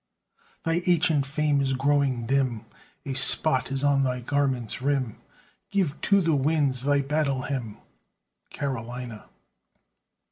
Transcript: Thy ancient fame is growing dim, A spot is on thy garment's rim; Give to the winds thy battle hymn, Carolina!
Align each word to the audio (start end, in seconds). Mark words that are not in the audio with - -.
Thy 0.63 0.81
ancient 0.87 1.27
fame 1.27 1.61
is 1.61 1.73
growing 1.73 2.25
dim, 2.25 2.65
A 3.05 3.13
spot 3.13 3.71
is 3.71 3.83
on 3.83 4.01
thy 4.01 4.21
garment's 4.21 4.81
rim; 4.81 5.17
Give 5.69 6.01
to 6.01 6.21
the 6.21 6.35
winds 6.35 6.81
thy 6.81 7.01
battle 7.03 7.43
hymn, 7.43 7.77
Carolina! 8.49 9.25